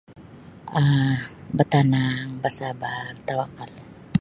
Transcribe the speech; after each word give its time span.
um 0.79 0.89
batanang 1.57 2.29
basabar 2.43 3.05
batawakal. 3.17 3.71